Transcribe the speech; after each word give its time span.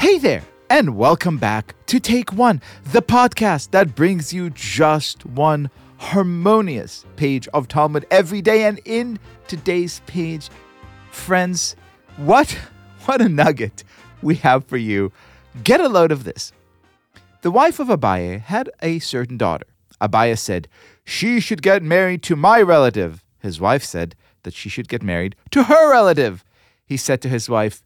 Hey 0.00 0.16
there, 0.16 0.42
and 0.70 0.96
welcome 0.96 1.36
back 1.36 1.74
to 1.84 2.00
Take 2.00 2.32
One, 2.32 2.62
the 2.84 3.02
podcast 3.02 3.72
that 3.72 3.94
brings 3.94 4.32
you 4.32 4.48
just 4.48 5.26
one 5.26 5.68
harmonious 5.98 7.04
page 7.16 7.46
of 7.48 7.68
Talmud 7.68 8.06
every 8.10 8.40
day. 8.40 8.64
And 8.64 8.80
in 8.86 9.18
today's 9.46 10.00
page, 10.06 10.48
friends, 11.10 11.76
what 12.16 12.50
what 13.04 13.20
a 13.20 13.28
nugget 13.28 13.84
we 14.22 14.36
have 14.36 14.64
for 14.64 14.78
you. 14.78 15.12
Get 15.64 15.82
a 15.82 15.88
load 15.90 16.12
of 16.12 16.24
this. 16.24 16.54
The 17.42 17.50
wife 17.50 17.78
of 17.78 17.88
Abaye 17.88 18.40
had 18.40 18.70
a 18.80 19.00
certain 19.00 19.36
daughter. 19.36 19.66
Abaye 20.00 20.38
said, 20.38 20.66
She 21.04 21.40
should 21.40 21.60
get 21.60 21.82
married 21.82 22.22
to 22.22 22.36
my 22.36 22.62
relative. 22.62 23.22
His 23.40 23.60
wife 23.60 23.84
said 23.84 24.16
that 24.44 24.54
she 24.54 24.70
should 24.70 24.88
get 24.88 25.02
married 25.02 25.36
to 25.50 25.64
her 25.64 25.90
relative. 25.90 26.42
He 26.86 26.96
said 26.96 27.20
to 27.20 27.28
his 27.28 27.50
wife, 27.50 27.82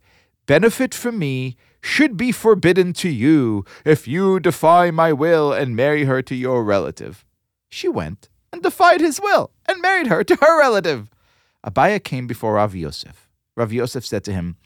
Benefit 0.46 0.94
from 0.94 1.18
me 1.18 1.56
should 1.80 2.16
be 2.16 2.32
forbidden 2.32 2.92
to 2.94 3.08
you 3.08 3.64
if 3.84 4.06
you 4.06 4.40
defy 4.40 4.90
my 4.90 5.12
will 5.12 5.52
and 5.52 5.76
marry 5.76 6.04
her 6.04 6.22
to 6.22 6.34
your 6.34 6.64
relative. 6.64 7.24
She 7.70 7.88
went 7.88 8.28
and 8.52 8.62
defied 8.62 9.00
his 9.00 9.20
will 9.20 9.50
and 9.66 9.80
married 9.80 10.08
her 10.08 10.22
to 10.24 10.36
her 10.36 10.58
relative. 10.58 11.10
Abaye 11.66 12.02
came 12.04 12.26
before 12.26 12.54
Rav 12.54 12.74
Yosef. 12.74 13.30
Rav 13.56 13.72
Yosef 13.72 14.04
said 14.04 14.22
to 14.24 14.32
him, 14.32 14.56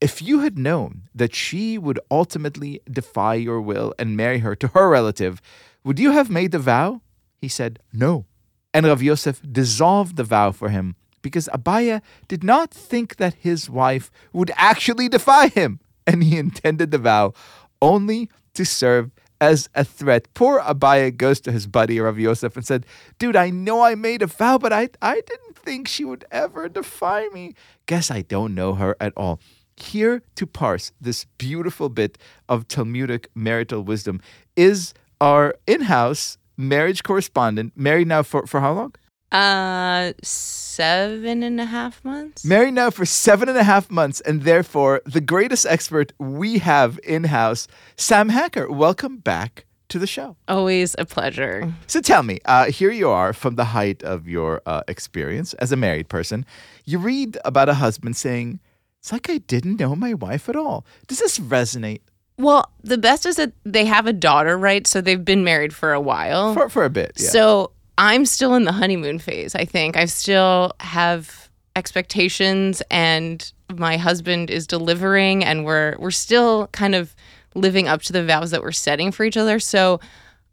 If 0.00 0.20
you 0.20 0.40
had 0.40 0.58
known 0.58 1.08
that 1.14 1.34
she 1.34 1.78
would 1.78 1.98
ultimately 2.10 2.80
defy 2.90 3.34
your 3.34 3.60
will 3.60 3.94
and 3.98 4.16
marry 4.16 4.38
her 4.40 4.54
to 4.56 4.68
her 4.68 4.90
relative, 4.90 5.40
would 5.82 5.98
you 5.98 6.12
have 6.12 6.28
made 6.28 6.52
the 6.52 6.58
vow? 6.58 7.00
He 7.40 7.48
said, 7.48 7.78
No. 7.92 8.26
And 8.74 8.86
Rav 8.86 9.02
Yosef 9.02 9.40
dissolved 9.50 10.16
the 10.16 10.24
vow 10.24 10.52
for 10.52 10.68
him 10.68 10.96
because 11.22 11.48
Abaye 11.52 12.02
did 12.28 12.44
not 12.44 12.70
think 12.70 13.16
that 13.16 13.34
his 13.34 13.70
wife 13.70 14.10
would 14.32 14.50
actually 14.56 15.08
defy 15.08 15.48
him 15.48 15.80
and 16.06 16.22
he 16.22 16.36
intended 16.36 16.90
the 16.90 16.98
vow 16.98 17.32
only 17.80 18.28
to 18.54 18.64
serve 18.64 19.10
as 19.40 19.68
a 19.74 19.84
threat. 19.84 20.32
Poor 20.34 20.60
Abaye 20.60 21.16
goes 21.16 21.40
to 21.40 21.50
his 21.50 21.66
buddy 21.66 21.98
Rav 21.98 22.18
Yosef 22.18 22.56
and 22.56 22.64
said, 22.64 22.86
Dude, 23.18 23.34
I 23.34 23.50
know 23.50 23.82
I 23.82 23.96
made 23.96 24.22
a 24.22 24.26
vow, 24.26 24.56
but 24.56 24.72
I, 24.72 24.88
I 25.02 25.14
didn't 25.14 25.56
think 25.56 25.88
she 25.88 26.04
would 26.04 26.24
ever 26.30 26.68
defy 26.68 27.26
me. 27.32 27.54
Guess 27.86 28.10
I 28.10 28.22
don't 28.22 28.54
know 28.54 28.74
her 28.74 28.96
at 29.00 29.12
all. 29.16 29.40
Here 29.76 30.22
to 30.36 30.46
parse 30.46 30.92
this 31.00 31.24
beautiful 31.38 31.88
bit 31.88 32.18
of 32.48 32.68
Talmudic 32.68 33.30
marital 33.34 33.82
wisdom 33.82 34.20
is 34.54 34.94
our 35.20 35.56
in 35.66 35.82
house 35.82 36.38
marriage 36.56 37.02
correspondent, 37.02 37.72
married 37.74 38.06
now 38.06 38.22
for, 38.22 38.46
for 38.46 38.60
how 38.60 38.72
long? 38.72 38.94
Uh, 39.32 40.12
seven 40.22 41.42
and 41.42 41.58
a 41.58 41.64
half 41.64 42.04
months. 42.04 42.44
Married 42.44 42.74
now 42.74 42.90
for 42.90 43.06
seven 43.06 43.48
and 43.48 43.56
a 43.56 43.64
half 43.64 43.90
months, 43.90 44.20
and 44.20 44.42
therefore 44.42 45.00
the 45.06 45.22
greatest 45.22 45.64
expert 45.64 46.12
we 46.18 46.58
have 46.58 47.00
in 47.02 47.24
house, 47.24 47.66
Sam 47.96 48.28
Hacker. 48.28 48.70
Welcome 48.70 49.16
back 49.16 49.64
to 49.88 49.98
the 49.98 50.06
show. 50.06 50.36
Always 50.48 50.94
a 50.98 51.06
pleasure. 51.06 51.72
So 51.86 52.02
tell 52.02 52.22
me, 52.22 52.40
uh, 52.44 52.66
here 52.70 52.90
you 52.90 53.08
are 53.08 53.32
from 53.32 53.56
the 53.56 53.64
height 53.64 54.02
of 54.02 54.28
your 54.28 54.60
uh, 54.66 54.82
experience 54.86 55.54
as 55.54 55.72
a 55.72 55.76
married 55.76 56.08
person. 56.08 56.44
You 56.84 56.98
read 56.98 57.38
about 57.44 57.70
a 57.70 57.74
husband 57.74 58.16
saying, 58.16 58.60
It's 59.00 59.12
like 59.12 59.30
I 59.30 59.38
didn't 59.38 59.80
know 59.80 59.96
my 59.96 60.12
wife 60.12 60.50
at 60.50 60.56
all. 60.56 60.84
Does 61.06 61.20
this 61.20 61.38
resonate? 61.38 62.00
Well, 62.38 62.70
the 62.82 62.98
best 62.98 63.24
is 63.24 63.36
that 63.36 63.52
they 63.64 63.84
have 63.86 64.06
a 64.06 64.12
daughter, 64.12 64.58
right? 64.58 64.86
So 64.86 65.00
they've 65.00 65.24
been 65.24 65.44
married 65.44 65.74
for 65.74 65.92
a 65.92 66.00
while. 66.00 66.54
For, 66.54 66.68
for 66.68 66.84
a 66.84 66.90
bit. 66.90 67.12
Yeah. 67.16 67.28
So 67.28 67.72
I'm 67.98 68.24
still 68.24 68.54
in 68.54 68.64
the 68.64 68.72
honeymoon 68.72 69.18
phase, 69.18 69.54
I 69.54 69.64
think. 69.64 69.96
I 69.96 70.06
still 70.06 70.72
have 70.80 71.48
expectations 71.76 72.82
and 72.90 73.50
my 73.74 73.96
husband 73.96 74.50
is 74.50 74.66
delivering 74.66 75.42
and 75.44 75.64
we're 75.64 75.96
we're 75.98 76.10
still 76.10 76.66
kind 76.68 76.94
of 76.94 77.14
living 77.54 77.88
up 77.88 78.02
to 78.02 78.12
the 78.12 78.24
vows 78.24 78.50
that 78.50 78.62
we're 78.62 78.72
setting 78.72 79.12
for 79.12 79.24
each 79.24 79.36
other. 79.36 79.58
So 79.58 80.00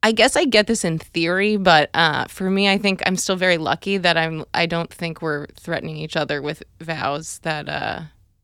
I 0.01 0.11
guess 0.13 0.35
I 0.35 0.45
get 0.45 0.67
this 0.67 0.85
in 0.85 0.97
theory, 0.97 1.57
but 1.57 1.89
uh, 1.93 2.25
for 2.25 2.49
me, 2.49 2.69
I 2.69 2.77
think 2.77 3.01
I'm 3.05 3.17
still 3.17 3.35
very 3.35 3.57
lucky 3.57 3.97
that 3.97 4.15
I'm. 4.17 4.45
I 4.53 4.65
don't 4.65 4.93
think 4.93 5.21
we're 5.21 5.47
threatening 5.47 5.97
each 5.97 6.15
other 6.15 6.41
with 6.41 6.63
vows 6.79 7.39
that. 7.39 7.67
Uh, 7.67 8.01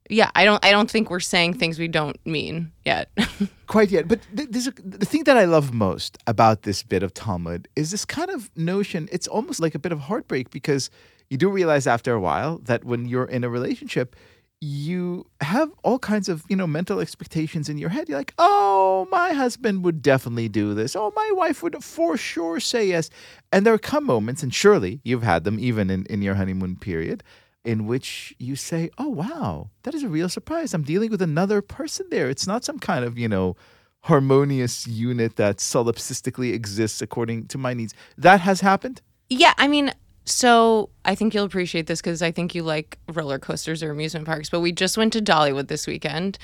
yeah, 0.09 0.29
I 0.35 0.45
don't. 0.45 0.63
I 0.63 0.71
don't 0.71 0.89
think 0.89 1.09
we're 1.09 1.19
saying 1.19 1.55
things 1.55 1.79
we 1.79 1.88
don't 1.88 2.23
mean 2.25 2.71
yet. 2.85 3.09
Quite 3.67 3.89
yet, 3.89 4.07
but 4.07 4.19
th- 4.35 4.49
a, 4.67 4.71
the 4.83 5.05
thing 5.05 5.23
that 5.23 5.38
I 5.38 5.45
love 5.45 5.73
most 5.73 6.17
about 6.27 6.61
this 6.61 6.83
bit 6.83 7.01
of 7.01 7.13
Talmud 7.13 7.67
is 7.75 7.91
this 7.91 8.05
kind 8.05 8.29
of 8.29 8.51
notion. 8.55 9.09
It's 9.11 9.27
almost 9.27 9.59
like 9.59 9.73
a 9.73 9.79
bit 9.79 9.91
of 9.91 10.01
heartbreak 10.01 10.51
because 10.51 10.91
you 11.29 11.38
do 11.38 11.49
realize 11.49 11.88
after 11.88 12.13
a 12.13 12.19
while 12.19 12.59
that 12.66 12.83
when 12.83 13.07
you're 13.07 13.25
in 13.25 13.43
a 13.43 13.49
relationship, 13.49 14.16
you 14.61 15.25
have 15.41 15.71
all 15.83 15.97
kinds 15.97 16.29
of 16.29 16.43
you 16.49 16.55
know 16.55 16.67
mental 16.67 16.99
expectations 16.99 17.67
in 17.67 17.79
your 17.79 17.89
head. 17.89 18.07
You're 18.07 18.19
like, 18.19 18.35
oh, 18.37 19.07
my 19.09 19.33
husband 19.33 19.83
would 19.85 20.03
definitely 20.03 20.49
do 20.49 20.75
this. 20.75 20.95
Oh, 20.95 21.11
my 21.16 21.31
wife 21.33 21.63
would 21.63 21.83
for 21.83 22.16
sure 22.16 22.59
say 22.59 22.87
yes. 22.87 23.09
And 23.51 23.66
there 23.66 23.77
come 23.79 24.05
moments, 24.05 24.43
and 24.43 24.53
surely 24.53 25.01
you've 25.03 25.23
had 25.23 25.45
them 25.45 25.59
even 25.59 25.89
in, 25.89 26.05
in 26.05 26.22
your 26.22 26.35
honeymoon 26.35 26.75
period, 26.75 27.23
in 27.66 27.86
which 27.88 28.34
you 28.38 28.56
say, 28.56 28.90
oh, 28.98 29.09
wow, 29.09 29.70
that 29.84 29.94
is 29.94 30.03
a 30.03 30.09
real 30.09 30.30
surprise. 30.30 30.74
I'm 30.74 30.84
dealing 30.84 31.12
with 31.12 31.22
another 31.22 31.62
person 31.62 32.06
there. 32.12 32.30
It's 32.30 32.48
not 32.48 32.64
some 32.64 32.80
kind 32.80 33.03
of, 33.03 33.18
you 33.18 33.28
know, 33.28 33.56
harmonious 34.02 34.86
unit 34.86 35.36
that 35.36 35.58
solipsistically 35.58 36.53
exists 36.53 37.02
according 37.02 37.48
to 37.48 37.58
my 37.58 37.74
needs. 37.74 37.94
That 38.18 38.40
has 38.42 38.62
happened. 38.62 39.02
yeah, 39.30 39.53
I 39.58 39.68
mean, 39.68 39.92
so 40.26 40.90
I 41.03 41.16
think 41.16 41.34
you'll 41.34 41.46
appreciate 41.46 41.88
this 41.88 42.02
because 42.02 42.22
I 42.22 42.31
think 42.31 42.56
you 42.56 42.64
like 42.64 42.98
roller 43.12 43.40
coasters 43.40 43.84
or 43.84 43.92
amusement 43.92 44.26
parks. 44.26 44.50
But 44.50 44.59
we 44.59 44.72
just 44.72 44.97
went 44.97 45.14
to 45.14 45.22
Dollywood 45.22 45.68
this 45.68 45.88
weekend. 45.88 46.38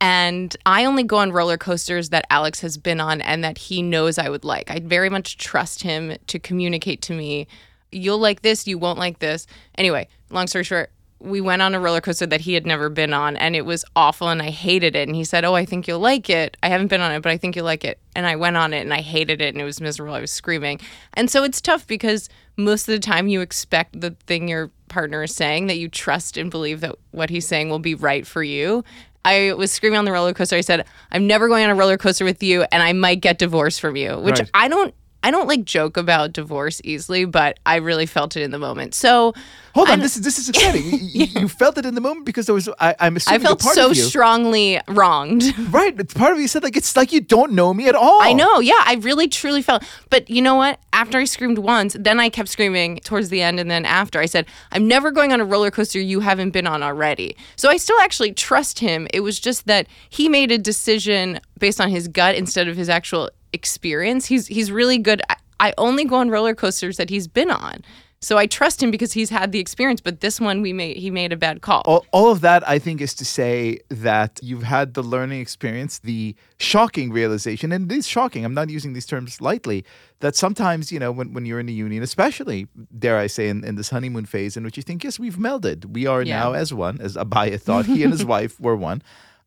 And 0.00 0.56
I 0.64 0.84
only 0.84 1.02
go 1.02 1.16
on 1.16 1.32
roller 1.32 1.58
coasters 1.58 2.10
that 2.10 2.24
Alex 2.30 2.60
has 2.60 2.76
been 2.76 3.00
on 3.00 3.20
and 3.20 3.42
that 3.42 3.58
he 3.58 3.82
knows 3.82 4.16
I 4.16 4.28
would 4.28 4.44
like. 4.44 4.70
I 4.70 4.78
very 4.78 5.10
much 5.10 5.38
trust 5.38 5.82
him 5.82 6.16
to 6.28 6.38
communicate 6.38 7.02
to 7.02 7.14
me, 7.14 7.48
you'll 7.92 8.18
like 8.18 8.42
this, 8.42 8.66
you 8.66 8.78
won't 8.78 8.98
like 8.98 9.18
this. 9.18 9.46
Anyway, 9.76 10.08
long 10.30 10.46
story 10.46 10.64
short, 10.64 10.90
we 11.20 11.40
went 11.40 11.62
on 11.62 11.74
a 11.74 11.80
roller 11.80 12.00
coaster 12.00 12.26
that 12.26 12.42
he 12.42 12.54
had 12.54 12.64
never 12.64 12.88
been 12.88 13.12
on 13.12 13.36
and 13.36 13.56
it 13.56 13.64
was 13.64 13.84
awful 13.96 14.28
and 14.28 14.40
I 14.40 14.50
hated 14.50 14.94
it. 14.94 15.08
And 15.08 15.16
he 15.16 15.24
said, 15.24 15.44
Oh, 15.44 15.54
I 15.54 15.64
think 15.64 15.88
you'll 15.88 15.98
like 15.98 16.30
it. 16.30 16.56
I 16.62 16.68
haven't 16.68 16.88
been 16.88 17.00
on 17.00 17.10
it, 17.10 17.22
but 17.22 17.32
I 17.32 17.36
think 17.36 17.56
you'll 17.56 17.64
like 17.64 17.84
it. 17.84 17.98
And 18.14 18.24
I 18.24 18.36
went 18.36 18.56
on 18.56 18.72
it 18.72 18.82
and 18.82 18.94
I 18.94 19.00
hated 19.00 19.40
it 19.40 19.54
and 19.54 19.60
it 19.60 19.64
was 19.64 19.80
miserable. 19.80 20.14
I 20.14 20.20
was 20.20 20.30
screaming. 20.30 20.80
And 21.14 21.28
so 21.30 21.42
it's 21.42 21.60
tough 21.60 21.86
because 21.86 22.28
most 22.56 22.88
of 22.88 22.92
the 22.92 23.00
time 23.00 23.26
you 23.26 23.40
expect 23.40 24.00
the 24.00 24.10
thing 24.26 24.46
your 24.48 24.70
partner 24.88 25.24
is 25.24 25.34
saying 25.34 25.66
that 25.66 25.78
you 25.78 25.88
trust 25.88 26.36
and 26.36 26.50
believe 26.50 26.80
that 26.80 26.94
what 27.10 27.30
he's 27.30 27.46
saying 27.46 27.68
will 27.68 27.78
be 27.80 27.94
right 27.94 28.26
for 28.26 28.42
you. 28.42 28.84
I 29.24 29.52
was 29.54 29.72
screaming 29.72 29.98
on 29.98 30.04
the 30.04 30.12
roller 30.12 30.32
coaster. 30.32 30.56
I 30.56 30.60
said, 30.60 30.86
I'm 31.10 31.26
never 31.26 31.48
going 31.48 31.64
on 31.64 31.70
a 31.70 31.74
roller 31.74 31.98
coaster 31.98 32.24
with 32.24 32.42
you 32.42 32.64
and 32.70 32.82
I 32.82 32.92
might 32.92 33.20
get 33.20 33.38
divorced 33.38 33.80
from 33.80 33.96
you, 33.96 34.18
which 34.20 34.38
Right. 34.38 34.50
I 34.54 34.68
don't. 34.68 34.94
I 35.22 35.30
don't 35.30 35.48
like 35.48 35.64
joke 35.64 35.96
about 35.96 36.32
divorce 36.32 36.80
easily, 36.84 37.24
but 37.24 37.58
I 37.66 37.76
really 37.76 38.06
felt 38.06 38.36
it 38.36 38.42
in 38.42 38.50
the 38.52 38.58
moment. 38.58 38.94
So 38.94 39.34
Hold 39.74 39.88
on, 39.88 39.92
I'm- 39.92 40.00
this 40.00 40.16
is 40.16 40.22
this 40.22 40.38
is 40.38 40.48
exciting. 40.48 40.98
You, 41.18 41.24
you, 41.24 41.48
felt 41.48 41.78
it 41.78 41.86
in 41.86 41.94
the 41.94 42.00
moment 42.00 42.26
because 42.26 42.46
there 42.46 42.54
was. 42.54 42.68
I, 42.78 42.94
I'm 43.00 43.16
I 43.26 43.38
felt 43.38 43.62
so 43.62 43.90
of 43.90 43.96
you, 43.96 44.02
strongly 44.02 44.80
wronged. 44.88 45.42
right? 45.72 45.96
But 45.96 46.14
part 46.14 46.32
of 46.32 46.38
you 46.38 46.46
said 46.46 46.62
like 46.62 46.76
it's 46.76 46.96
like 46.96 47.12
you 47.12 47.20
don't 47.20 47.52
know 47.52 47.72
me 47.72 47.88
at 47.88 47.94
all. 47.94 48.20
I 48.22 48.32
know, 48.32 48.60
yeah, 48.60 48.82
I 48.84 48.94
really 49.00 49.26
truly 49.26 49.62
felt. 49.62 49.84
But 50.10 50.28
you 50.28 50.42
know 50.42 50.54
what? 50.54 50.80
After 50.92 51.18
I 51.18 51.24
screamed 51.24 51.58
once, 51.58 51.96
then 51.98 52.20
I 52.20 52.28
kept 52.28 52.48
screaming 52.48 52.98
towards 52.98 53.30
the 53.30 53.40
end, 53.42 53.58
and 53.58 53.70
then 53.70 53.84
after 53.84 54.20
I 54.20 54.26
said, 54.26 54.46
"I'm 54.72 54.86
never 54.86 55.10
going 55.10 55.32
on 55.32 55.40
a 55.40 55.44
roller 55.44 55.70
coaster 55.70 56.00
you 56.00 56.20
haven't 56.20 56.50
been 56.50 56.66
on 56.66 56.82
already." 56.82 57.36
So 57.56 57.68
I 57.68 57.78
still 57.78 57.98
actually 58.00 58.32
trust 58.32 58.80
him. 58.80 59.06
It 59.12 59.20
was 59.20 59.40
just 59.40 59.66
that 59.66 59.86
he 60.10 60.28
made 60.28 60.52
a 60.52 60.58
decision 60.58 61.40
based 61.58 61.80
on 61.80 61.88
his 61.90 62.08
gut 62.08 62.34
instead 62.34 62.68
of 62.68 62.76
his 62.76 62.88
actual 62.88 63.30
experience. 63.52 64.26
He's 64.26 64.46
he's 64.46 64.70
really 64.70 64.98
good. 64.98 65.22
I, 65.28 65.36
I 65.60 65.74
only 65.78 66.04
go 66.04 66.16
on 66.16 66.30
roller 66.30 66.54
coasters 66.54 66.96
that 66.98 67.10
he's 67.10 67.26
been 67.28 67.50
on. 67.50 67.82
So 68.20 68.36
I 68.36 68.46
trust 68.46 68.82
him 68.82 68.90
because 68.90 69.12
he's 69.12 69.30
had 69.30 69.52
the 69.52 69.60
experience, 69.60 70.00
but 70.00 70.20
this 70.22 70.40
one 70.40 70.60
we 70.60 70.72
made 70.72 70.96
he 70.96 71.08
made 71.08 71.32
a 71.32 71.36
bad 71.36 71.60
call. 71.62 71.82
All, 71.84 72.04
all 72.10 72.32
of 72.32 72.40
that, 72.40 72.68
I 72.68 72.80
think, 72.80 73.00
is 73.00 73.14
to 73.14 73.24
say 73.24 73.78
that 73.90 74.40
you've 74.42 74.64
had 74.64 74.94
the 74.94 75.04
learning 75.04 75.40
experience, 75.40 76.00
the 76.00 76.34
shocking 76.58 77.12
realization, 77.12 77.70
and 77.70 77.90
it 77.90 77.96
is 77.96 78.08
shocking. 78.08 78.44
I'm 78.44 78.54
not 78.54 78.70
using 78.70 78.92
these 78.92 79.06
terms 79.06 79.40
lightly. 79.40 79.84
That 80.18 80.34
sometimes, 80.34 80.90
you 80.90 80.98
know, 80.98 81.12
when, 81.12 81.32
when 81.32 81.46
you're 81.46 81.60
in 81.60 81.68
a 81.68 81.72
union, 81.72 82.02
especially, 82.02 82.66
dare 82.98 83.18
I 83.18 83.28
say, 83.28 83.48
in, 83.48 83.62
in 83.62 83.76
this 83.76 83.90
honeymoon 83.90 84.24
phase, 84.26 84.56
in 84.56 84.64
which 84.64 84.76
you 84.76 84.82
think, 84.82 85.04
yes, 85.04 85.20
we've 85.20 85.36
melded. 85.36 85.84
We 85.86 86.06
are 86.06 86.22
Yeah. 86.22 86.40
now 86.40 86.54
as 86.54 86.74
one, 86.74 87.00
as 87.00 87.14
Abaye 87.14 87.60
thought. 87.60 87.86
He 87.86 88.02
and 88.02 88.10
his 88.10 88.24
wife 88.34 88.58
were 88.58 88.74
one. 88.74 89.00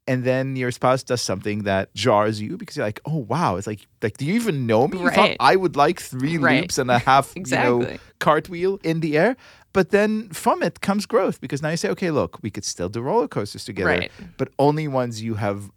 And 0.08 0.24
then 0.24 0.56
your 0.56 0.72
spouse 0.72 1.04
does 1.04 1.22
something 1.22 1.64
that 1.64 1.94
jars 1.94 2.42
you 2.42 2.58
because 2.58 2.76
you're 2.76 2.86
like, 2.86 3.00
oh 3.06 3.18
wow, 3.18 3.56
it's 3.58 3.68
like 3.68 3.86
like 4.02 4.18
do 4.18 4.26
you 4.26 4.34
even 4.34 4.66
know 4.66 4.88
me? 4.88 5.00
You 5.00 5.10
thought 5.12 5.36
I 5.40 5.56
would 5.56 5.76
like 5.76 6.00
three 6.02 6.38
Right. 6.38 6.62
loops 6.62 6.78
and 6.80 6.90
a 6.90 6.98
half, 7.10 7.34
you 7.36 7.44
know, 7.44 7.82
Exactly. 7.82 8.00
cartwheel 8.20 8.80
in 8.84 9.00
the 9.02 9.18
air. 9.18 9.38
But 9.74 9.92
then 9.92 10.30
from 10.30 10.64
it 10.64 10.82
comes 10.82 11.06
growth 11.06 11.40
because 11.40 11.62
now 11.62 11.70
you 11.70 11.78
say, 11.78 11.90
okay, 11.90 12.12
look, 12.12 12.40
we 12.42 12.50
could 12.50 12.66
still 12.66 12.90
do 12.90 13.00
roller 13.02 13.28
coasters 13.28 13.64
together, 13.64 13.88
Right. 13.90 14.12
but 14.38 14.50
only 14.60 14.88
ones 14.88 15.22
you 15.22 15.36
have 15.36 15.70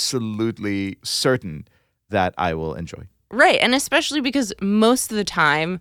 absolutely 0.00 0.98
certain 1.04 1.66
that 2.10 2.34
I 2.38 2.54
will 2.54 2.74
enjoy. 2.74 3.04
Right. 3.30 3.58
And 3.60 3.74
especially 3.74 4.20
because 4.20 4.52
most 4.60 5.10
of 5.10 5.16
the 5.16 5.24
time, 5.24 5.80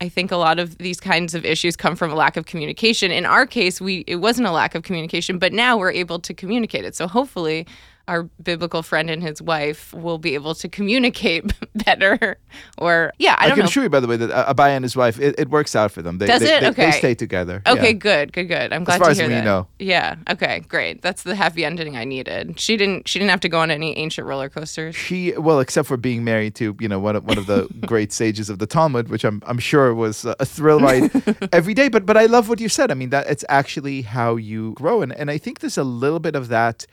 I 0.00 0.08
think 0.08 0.30
a 0.32 0.36
lot 0.36 0.58
of 0.58 0.78
these 0.78 1.00
kinds 1.00 1.34
of 1.34 1.44
issues 1.44 1.76
come 1.76 1.96
from 1.96 2.10
a 2.10 2.14
lack 2.14 2.36
of 2.36 2.46
communication. 2.46 3.10
In 3.10 3.24
our 3.24 3.46
case, 3.46 3.80
we 3.80 4.04
it 4.06 4.16
wasn't 4.16 4.46
a 4.48 4.50
lack 4.50 4.74
of 4.74 4.82
communication, 4.82 5.38
but 5.38 5.52
now 5.52 5.76
we're 5.76 5.92
able 5.92 6.18
to 6.18 6.34
communicate 6.34 6.84
it. 6.84 6.94
So 6.94 7.06
hopefully, 7.06 7.66
our 8.06 8.24
biblical 8.42 8.82
friend 8.82 9.08
and 9.08 9.22
his 9.22 9.40
wife 9.40 9.92
will 9.94 10.18
be 10.18 10.34
able 10.34 10.54
to 10.56 10.68
communicate 10.68 11.52
better. 11.86 12.36
Or 12.78 13.12
yeah, 13.18 13.34
I 13.38 13.46
I, 13.46 13.48
can 13.50 13.60
know. 13.60 13.64
assure 13.64 13.82
you, 13.84 13.88
by 13.88 14.00
the 14.00 14.06
way, 14.06 14.16
that 14.16 14.30
Abaye 14.56 14.70
and 14.70 14.84
his 14.84 14.94
wife, 14.96 15.18
it, 15.18 15.34
it 15.38 15.48
works 15.50 15.74
out 15.74 15.90
for 15.90 16.02
them. 16.02 16.18
They, 16.18 16.26
Does 16.26 16.42
they, 16.42 16.56
it? 16.58 16.76
They, 16.76 16.84
they 16.86 16.90
stay 16.92 17.14
together. 17.14 17.62
Okay, 17.66 17.86
Yeah. 17.86 17.92
good, 17.92 18.32
good, 18.32 18.48
good. 18.48 18.72
I'm 18.72 18.84
glad 18.84 18.98
far 18.98 19.06
to 19.06 19.10
as 19.12 19.18
hear 19.18 19.28
we 19.28 19.34
that. 19.34 19.44
know. 19.44 19.66
Yeah. 19.78 20.16
Okay, 20.30 20.60
great. 20.68 21.02
That's 21.02 21.22
the 21.22 21.34
happy 21.34 21.64
ending 21.64 21.96
I 21.96 22.04
needed. 22.04 22.60
She 22.60 22.76
didn't. 22.76 23.08
She 23.08 23.18
didn't 23.18 23.30
have 23.30 23.40
to 23.40 23.48
go 23.48 23.60
on 23.60 23.70
any 23.70 23.96
ancient 23.96 24.26
roller 24.26 24.48
coasters. 24.48 24.94
She 24.94 25.32
well, 25.38 25.60
except 25.60 25.88
for 25.88 25.96
being 25.96 26.24
married 26.24 26.54
to 26.56 26.76
you 26.80 26.88
know 26.88 26.98
one 26.98 27.16
of 27.16 27.24
one 27.24 27.38
of 27.38 27.46
the 27.46 27.68
great 27.86 28.12
sages 28.12 28.50
of 28.50 28.58
the 28.58 28.66
Talmud, 28.66 29.08
which 29.08 29.24
I'm 29.24 29.42
I'm 29.46 29.58
sure 29.58 29.94
was 29.94 30.24
a 30.24 30.36
a 30.40 30.44
thrill 30.46 30.80
ride 30.80 31.10
every 31.52 31.74
day. 31.74 31.88
But 31.88 32.04
but 32.06 32.16
I 32.16 32.26
love 32.26 32.48
what 32.48 32.60
you 32.60 32.68
said. 32.68 32.90
I 32.90 32.94
mean 32.94 33.10
that 33.10 33.26
it's 33.28 33.44
actually 33.48 34.02
how 34.02 34.36
you 34.36 34.72
grow, 34.74 35.00
and 35.02 35.12
and 35.12 35.30
I 35.30 35.38
think 35.38 35.60
there's 35.60 35.78
a 35.78 35.84
little 35.84 36.20
bit 36.20 36.34
of 36.36 36.48
that 36.48 36.86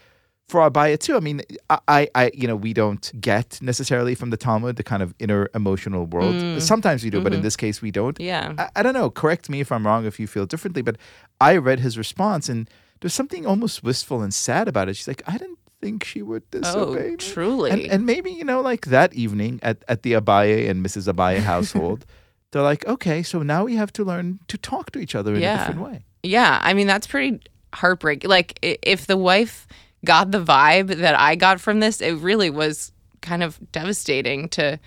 for 0.52 0.70
Abaye 0.70 1.00
too. 1.00 1.16
I 1.16 1.22
mean, 1.22 1.42
I, 1.70 1.80
I, 1.88 2.10
I 2.14 2.32
you 2.34 2.46
know 2.46 2.58
we 2.58 2.74
don't 2.74 3.10
get 3.20 3.58
necessarily 3.62 4.16
from 4.16 4.30
the 4.32 4.38
Talmud 4.38 4.76
the 4.76 4.84
kind 4.84 5.02
of 5.02 5.16
inner 5.18 5.50
emotional 5.56 6.06
world. 6.06 6.36
Mm. 6.36 6.62
Sometimes 6.62 7.04
we 7.06 7.10
do, 7.10 7.22
but 7.22 7.32
in 7.32 7.38
mm-hmm. 7.38 7.44
this 7.44 7.56
case 7.56 7.82
we 7.82 7.90
don't. 7.90 8.20
Yeah. 8.20 8.54
I, 8.58 8.70
I 8.76 8.84
don't 8.84 8.94
know. 8.94 9.10
Correct 9.10 9.50
me 9.50 9.62
if 9.62 9.72
I'm 9.72 9.88
wrong. 9.88 10.06
If 10.06 10.20
you 10.20 10.28
feel 10.28 10.46
differently, 10.46 10.82
but 10.82 10.98
I 11.40 11.56
read 11.56 11.80
his 11.80 11.98
response 11.98 12.50
and 12.50 12.70
there's 13.00 13.14
something 13.14 13.46
almost 13.48 13.82
wistful 13.82 14.22
and 14.22 14.34
sad 14.34 14.68
about 14.68 14.90
it. 14.90 14.98
She's 14.98 15.08
like, 15.08 15.24
I 15.26 15.38
didn't 15.38 15.58
think 15.82 16.04
she 16.04 16.22
would 16.22 16.44
disobey 16.52 16.80
oh, 16.80 16.94
me. 16.94 17.14
Oh, 17.14 17.16
truly. 17.16 17.72
And, 17.72 17.82
and 17.84 18.06
maybe 18.06 18.30
you 18.30 18.44
know, 18.44 18.60
like 18.60 18.88
that 18.88 19.14
evening 19.14 19.60
at 19.64 19.78
at 19.88 20.04
the 20.04 20.14
Abaye 20.14 20.70
and 20.70 20.86
Mrs. 20.86 21.12
Abaye 21.12 21.40
household, 21.54 22.06
they're 22.52 22.62
like, 22.62 22.86
okay, 22.86 23.24
so 23.24 23.42
now 23.42 23.64
we 23.64 23.76
have 23.78 23.94
to 23.94 24.04
learn 24.04 24.40
to 24.50 24.58
talk 24.58 24.92
to 24.92 25.00
each 25.00 25.16
other 25.16 25.34
in 25.34 25.42
Yeah. 25.42 25.56
a 25.56 25.58
different 25.60 25.82
way. 25.90 26.06
Yeah, 26.24 26.60
I 26.62 26.74
mean 26.74 26.88
that's 26.88 27.08
pretty 27.08 27.40
heartbreaking. 27.74 28.30
Like 28.30 28.60
if 28.62 29.08
the 29.08 29.18
wife 29.18 29.66
got 30.06 30.32
the 30.32 30.44
vibe 30.44 30.98
that 30.98 31.20
I 31.20 31.36
got 31.36 31.60
from 31.62 31.80
this, 31.80 32.02
it 32.02 32.14
really 32.14 32.50
was 32.50 32.92
kind 33.22 33.44
of 33.44 33.60
devastating 33.72 34.50
to 34.50 34.80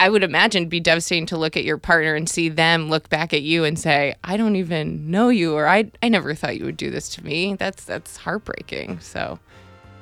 I 0.00 0.08
would 0.08 0.22
imagine 0.22 0.70
be 0.70 0.80
devastating 0.80 1.26
to 1.26 1.36
look 1.36 1.58
at 1.58 1.64
your 1.64 1.76
partner 1.76 2.14
and 2.14 2.26
see 2.26 2.48
them 2.48 2.88
look 2.88 3.10
back 3.10 3.34
at 3.34 3.42
you 3.42 3.64
and 3.64 3.78
say, 3.78 4.14
"I 4.24 4.38
don't 4.38 4.56
even 4.56 5.10
know 5.10 5.28
you," 5.28 5.52
or 5.52 5.68
"I 5.68 5.90
I 6.02 6.08
never 6.08 6.34
thought 6.34 6.58
you 6.58 6.64
would 6.64 6.78
do 6.78 6.90
this 6.90 7.10
to 7.10 7.24
me." 7.24 7.54
That's 7.54 7.84
that's 7.84 8.16
heartbreaking. 8.16 9.00
So, 9.00 9.38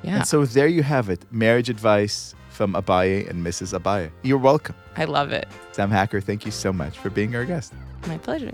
yeah, 0.01 0.19
And 0.19 0.25
so 0.25 0.45
there 0.45 0.67
you 0.67 0.83
have 0.83 1.09
it, 1.09 1.25
marriage 1.31 1.69
advice 1.69 2.33
from 2.49 2.75
Abaye 2.75 3.29
and 3.29 3.45
Mrs. 3.45 3.77
Abaye. 3.77 4.09
You're 4.21 4.37
welcome. 4.37 4.75
I 4.95 5.03
love 5.03 5.33
it. 5.33 5.49
Sam 5.73 5.91
Hacker, 5.91 6.21
thank 6.21 6.45
you 6.45 6.51
so 6.51 6.71
much 6.71 6.97
for 6.97 7.09
being 7.09 7.35
our 7.35 7.43
guest. 7.43 7.73
My 8.07 8.17
pleasure. 8.17 8.53